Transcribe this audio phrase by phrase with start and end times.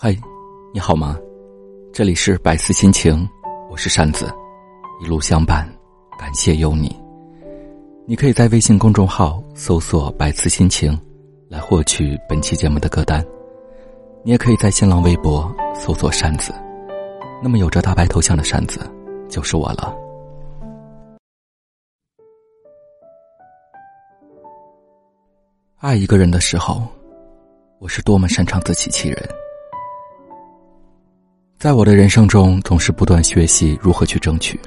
[0.00, 0.16] 嗨，
[0.72, 1.18] 你好吗？
[1.92, 3.28] 这里是百思心情，
[3.68, 4.32] 我是扇子，
[5.02, 5.68] 一路相伴，
[6.16, 6.96] 感谢有你。
[8.06, 10.96] 你可以在微信公众号搜索“百思心情”
[11.50, 13.26] 来获取本期节目的歌单，
[14.22, 16.54] 你也可以在新浪微博搜索“扇子”，
[17.42, 18.78] 那么有着大白头像的扇子
[19.28, 19.92] 就是我了。
[25.78, 26.86] 爱一个人的时候，
[27.80, 29.28] 我是多么擅长自欺欺人。
[31.58, 34.60] 在我的人生中，总是不断学习如何去争取，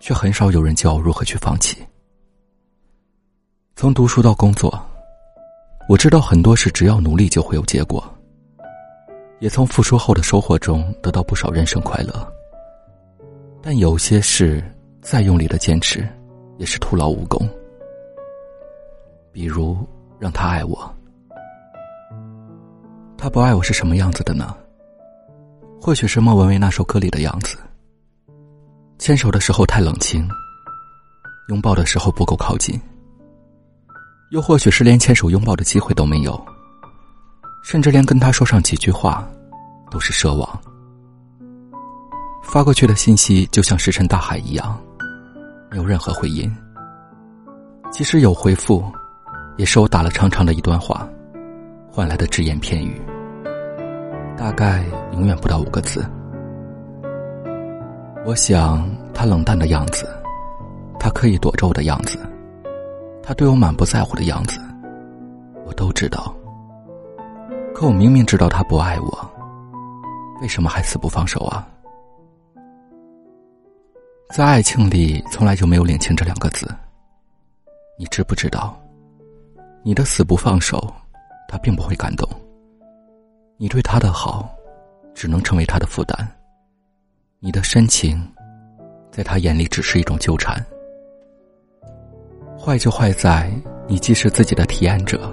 [0.00, 1.86] 却很少有人教我如何去放弃。
[3.74, 4.82] 从读书到工作，
[5.86, 8.02] 我知道很多事只要努力就会有结果，
[9.38, 12.32] 也从付出后的收获中得到不少人生快乐。
[13.60, 14.64] 但有些事
[15.02, 16.08] 再用力的坚持，
[16.56, 17.46] 也是徒劳无功。
[19.30, 19.76] 比如
[20.18, 20.90] 让他爱我，
[23.18, 24.56] 他不爱我是什么样子的呢？
[25.80, 27.56] 或许是莫文蔚那首歌里的样子，
[28.98, 30.28] 牵手的时候太冷清，
[31.48, 32.80] 拥抱的时候不够靠近，
[34.30, 36.44] 又或许是连牵手拥抱的机会都没有，
[37.62, 39.28] 甚至连跟他说上几句话，
[39.90, 40.60] 都是奢望。
[42.42, 44.80] 发过去的信息就像石沉大海一样，
[45.70, 46.52] 没有任何回音。
[47.92, 48.84] 即使有回复，
[49.56, 51.08] 也是我打了长长的一段话，
[51.88, 53.00] 换来的只言片语。
[54.36, 56.04] 大概永远不到五个字。
[58.24, 60.06] 我想他冷淡的样子，
[61.00, 62.18] 他刻意躲着我的样子，
[63.22, 64.60] 他对我满不在乎的样子，
[65.64, 66.34] 我都知道。
[67.74, 69.30] 可我明明知道他不爱我，
[70.40, 71.66] 为什么还死不放手啊？
[74.30, 76.68] 在爱情里，从来就没有领情这两个字。
[77.98, 78.76] 你知不知道？
[79.82, 80.92] 你的死不放手，
[81.48, 82.28] 他并不会感动。
[83.58, 84.46] 你对他的好，
[85.14, 86.28] 只能成为他的负担。
[87.40, 88.22] 你的深情，
[89.10, 90.62] 在他眼里只是一种纠缠。
[92.58, 93.50] 坏就坏在
[93.88, 95.32] 你既是自己的提案者，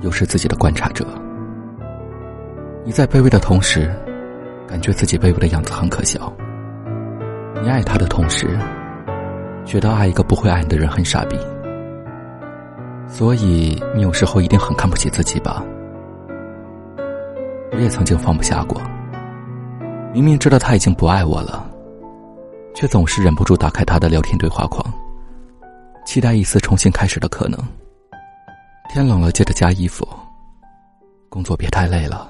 [0.00, 1.06] 又是自己的观察者。
[2.84, 3.94] 你在卑微的同时，
[4.66, 6.32] 感觉自己卑微的样子很可笑。
[7.62, 8.58] 你爱他的同时，
[9.64, 11.38] 觉得爱一个不会爱你的人很傻逼。
[13.06, 15.64] 所以你有时候一定很看不起自己吧？
[17.72, 18.80] 我也曾经放不下过，
[20.12, 21.68] 明明知道他已经不爱我了，
[22.74, 24.84] 却总是忍不住打开他的聊天对话框，
[26.04, 27.58] 期待一丝重新开始的可能。
[28.88, 30.06] 天冷了，记得加衣服。
[31.28, 32.28] 工作别太累了，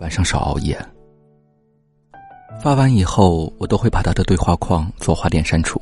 [0.00, 0.76] 晚上少熬夜。
[2.60, 5.80] 发完以后，我都会把他的对话框做花点删除，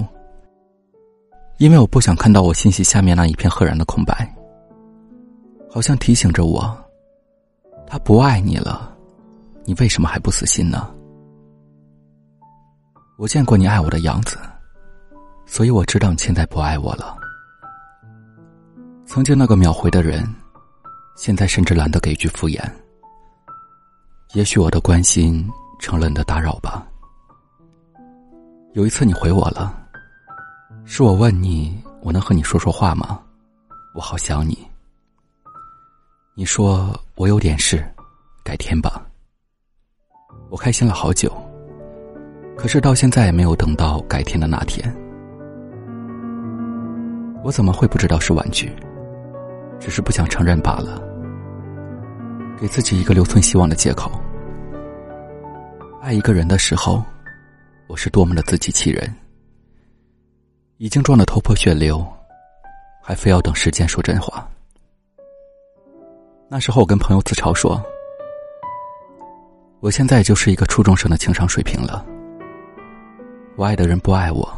[1.56, 4.31] 因为我不想看到我信息下面那一片赫然的空白，
[5.70, 6.76] 好像提醒着我。
[7.90, 8.96] 他不爱你了，
[9.64, 10.94] 你为什么还不死心呢？
[13.18, 14.38] 我见过你爱我的样子，
[15.44, 17.16] 所以我知道你现在不爱我了。
[19.04, 20.24] 曾经那个秒回的人，
[21.16, 22.62] 现在甚至懒得给句敷衍。
[24.34, 25.44] 也许我的关心
[25.80, 26.86] 成了你的打扰吧。
[28.74, 29.76] 有一次你回我了，
[30.84, 33.20] 是我问你，我能和你说说话吗？
[33.96, 34.69] 我好想你。
[36.40, 37.84] 你说我有点事，
[38.42, 39.06] 改天吧。
[40.48, 41.30] 我开心了好久，
[42.56, 44.90] 可是到现在也没有等到改天的那天。
[47.44, 48.72] 我怎么会不知道是玩具？
[49.78, 50.98] 只是不想承认罢了，
[52.58, 54.10] 给自己一个留存希望的借口。
[56.00, 57.04] 爱一个人的时候，
[57.86, 59.14] 我是多么的自欺欺人，
[60.78, 62.02] 已经撞得头破血流，
[63.02, 64.48] 还非要等时间说真话。
[66.53, 67.81] 那时候我跟朋友自嘲说
[69.78, 72.05] ：“我现在就是一个初中生的情商水平了。
[73.55, 74.53] 我爱的人不爱我，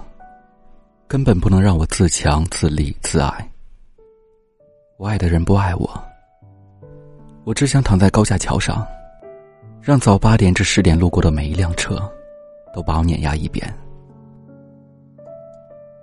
[1.07, 3.47] 根本不能让我自强自立自爱。
[4.97, 6.03] 我爱的人不爱我，
[7.45, 8.87] 我只想躺在高架桥上，
[9.83, 12.11] 让早八点至十点路过的每一辆车，
[12.75, 13.71] 都把我碾压一遍。”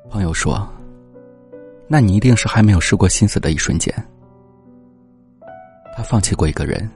[0.08, 0.72] 朋友说
[1.90, 3.92] ：“那你一定是还没有试过心死的一瞬间。”
[6.00, 6.90] 他放弃过一个人，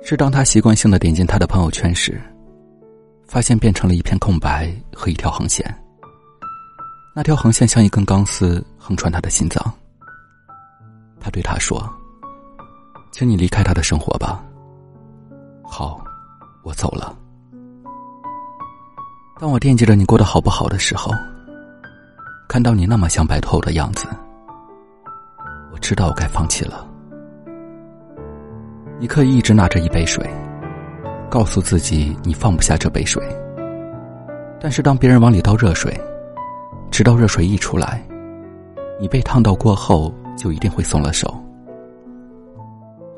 [0.00, 2.18] 是当他习惯性的点进他的朋友圈时，
[3.28, 5.62] 发现变成了一片空白和一条横线。
[7.14, 9.62] 那条横线像一根钢丝横穿他的心脏。
[11.20, 11.78] 他对他说
[13.12, 14.42] ：“请你离开他的生活吧。”
[15.62, 16.02] 好，
[16.62, 17.14] 我走了。
[19.38, 21.12] 当我惦记着你过得好不好的时候，
[22.48, 24.06] 看到你那么想摆脱我的样子，
[25.70, 26.86] 我知道我该放弃了。
[29.00, 30.22] 你可以一直拿着一杯水，
[31.30, 33.22] 告诉自己你放不下这杯水。
[34.60, 35.98] 但是当别人往里倒热水，
[36.90, 38.06] 直到热水溢出来，
[39.00, 41.34] 你被烫到过后，就一定会松了手。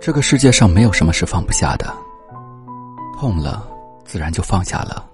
[0.01, 1.93] 这个世界上没有什么是放不下的，
[3.19, 3.69] 痛了
[4.05, 5.05] 自然就放下了。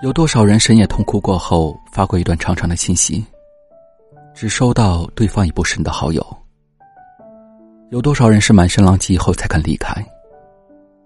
[0.00, 3.26] 有多少人深夜痛哭过后发过一段长长的信息，
[4.32, 6.24] 只收到对方已不是你的好友？
[7.94, 9.94] 有多少人是满身狼藉以后才肯离开，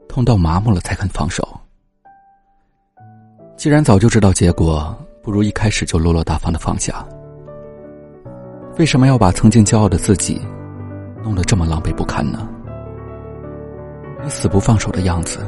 [0.09, 1.47] 痛到麻木了才肯放手？
[3.59, 7.07] 既然早就知道结果，不如一开始就落落大方的放下。
[8.79, 10.41] 为什么要把曾经骄傲的自己？
[11.23, 12.49] 弄得这么狼狈不堪呢？
[14.25, 15.41] 你死不放手的样子，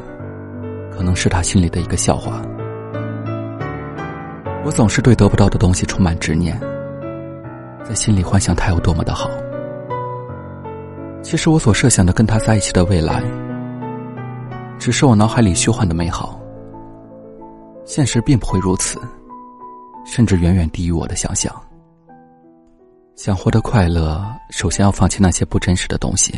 [0.93, 2.43] 可能是他心里的一个笑话。
[4.63, 6.61] 我总是对得不到的东西充满执念，
[7.83, 9.31] 在心里幻想他有多么的好。
[11.31, 13.23] 其实我所设想的跟他在一起的未来，
[14.81, 16.37] 只是我脑海里虚幻的美好。
[17.85, 19.01] 现实并不会如此，
[20.05, 21.55] 甚至远远低于我的想象。
[23.15, 26.35] 想获得快乐，首先要放弃那些不真实的东西。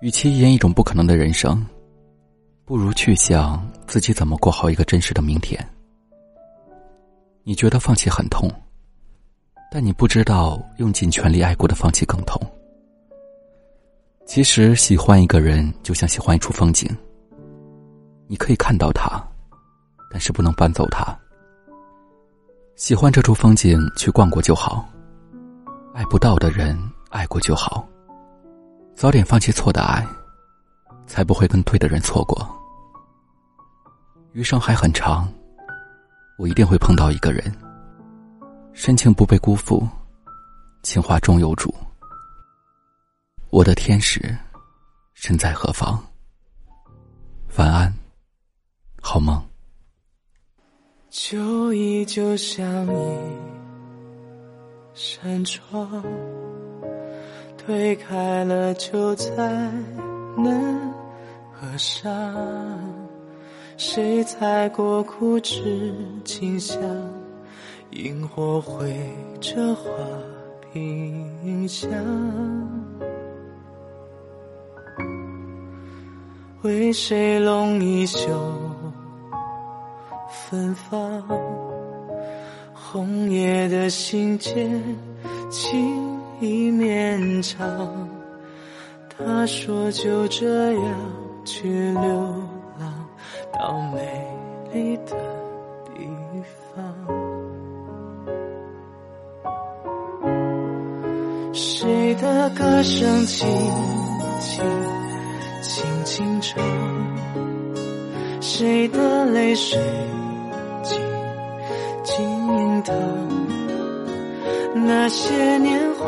[0.00, 1.64] 与其演一种不可能的人生，
[2.64, 5.64] 不如去想自己怎么过好一个真实的明天。
[7.44, 8.50] 你觉得放弃很痛，
[9.70, 12.36] 但你不知道用尽全力爱过的放弃更痛。
[14.28, 16.86] 其实喜欢一个人就像喜欢一处风景，
[18.26, 19.18] 你可以看到它，
[20.10, 21.18] 但是不能搬走它。
[22.76, 24.86] 喜欢这处风景，去逛过就好。
[25.94, 26.78] 爱不到的人，
[27.08, 27.88] 爱过就好。
[28.94, 30.06] 早点放弃错的爱，
[31.06, 32.46] 才不会跟对的人错过。
[34.32, 35.26] 余生还很长，
[36.36, 37.50] 我一定会碰到一个人，
[38.74, 39.88] 深情不被辜负，
[40.82, 41.74] 情话终有主。
[43.50, 44.20] 我的天使
[45.14, 45.98] 身在何方？
[47.56, 47.92] 晚安，
[49.00, 49.42] 好梦。
[51.08, 53.18] 旧忆就像一。
[54.92, 56.04] 扇窗
[57.56, 59.32] 推开了，就再
[60.36, 60.94] 难
[61.52, 62.12] 合上。
[63.78, 66.78] 谁踩过枯枝清香？
[67.92, 68.94] 萤火绘
[69.40, 69.90] 着花
[70.70, 71.88] 屏香。
[76.62, 78.28] 为谁拢一袖
[80.28, 81.22] 芬芳？
[82.74, 84.68] 红叶的信笺，
[85.50, 88.08] 情意绵长。
[89.08, 90.94] 他说就这样
[91.44, 92.10] 去流
[92.80, 93.06] 浪，
[93.52, 94.00] 到美
[94.72, 95.16] 丽的
[95.94, 96.08] 地
[96.74, 96.84] 方。
[101.52, 103.46] 谁的歌声轻
[104.40, 104.64] 轻
[105.60, 106.62] 轻轻唱？
[108.40, 109.78] 谁的泪水
[110.82, 110.98] 静
[112.04, 112.94] 静淌？
[114.74, 116.06] 那些年华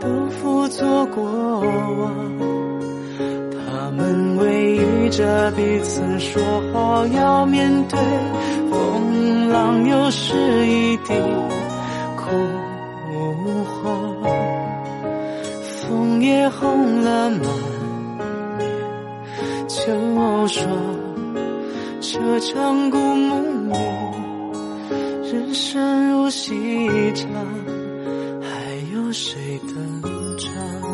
[0.00, 1.22] 都付作过
[1.60, 2.14] 往，
[3.52, 6.42] 他们偎依着彼此，说
[6.72, 7.98] 好要面对
[8.70, 10.34] 风浪，又是
[10.66, 11.14] 一地
[12.16, 12.30] 枯
[13.64, 14.16] 黄，
[15.62, 17.38] 枫叶红了吗
[19.86, 20.62] 就说，
[22.00, 23.74] 这场故梦里。
[25.32, 26.52] 人生如戏
[27.14, 27.28] 场，
[28.42, 28.48] 还
[28.92, 30.02] 有谁登
[30.36, 30.89] 场？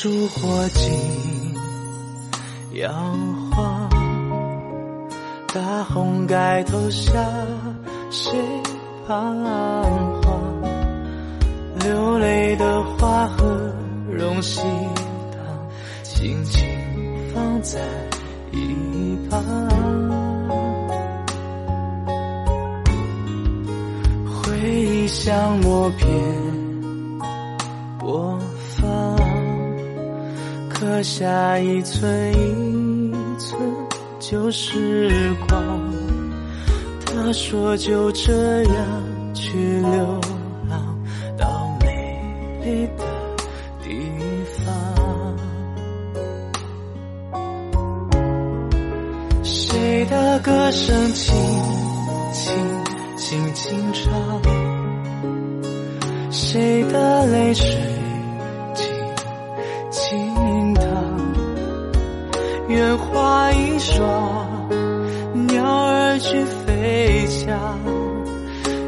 [0.00, 0.92] 烛火尽，
[2.80, 2.88] 摇
[3.50, 3.90] 晃。
[5.52, 7.10] 大红盖头下，
[8.08, 8.38] 谁
[9.08, 9.34] 彷
[10.22, 10.62] 徨？
[11.80, 13.72] 流泪的花和
[14.08, 14.60] 荣喜
[15.32, 15.68] 糖，
[16.04, 16.64] 轻轻
[17.34, 17.80] 放在
[18.52, 19.42] 一旁。
[24.30, 26.08] 回忆像默片
[27.98, 28.38] 播
[30.78, 33.60] 刻下一寸一寸
[34.20, 35.10] 旧时
[35.48, 35.80] 光。
[37.04, 40.20] 他说就这样去流
[40.68, 40.96] 浪
[41.36, 42.20] 到美
[42.62, 43.04] 丽的
[43.82, 43.88] 地
[44.54, 45.36] 方。
[49.42, 51.34] 谁的歌声轻
[52.32, 52.54] 轻
[53.16, 54.12] 轻轻唱？
[56.30, 57.97] 谁的泪水
[63.88, 64.68] 花一双，
[65.46, 67.56] 鸟儿去飞翔。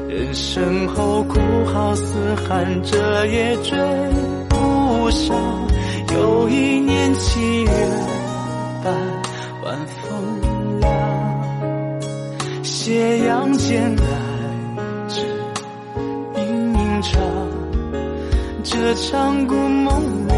[0.09, 1.38] 人生后哭
[1.73, 3.78] 号嘶喊，着也追
[4.49, 5.37] 不上。
[6.14, 7.71] 又一年七月
[8.83, 8.92] 半，
[9.62, 10.90] 晚风凉，
[12.62, 14.02] 斜阳渐来
[15.09, 15.25] 至
[16.37, 17.21] 盈盈长。
[18.62, 20.33] 这场故梦里，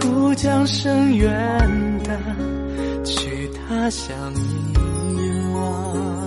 [0.00, 1.28] 故将声远
[2.02, 2.53] 的去
[3.68, 4.76] 他想遗
[5.54, 6.23] 忘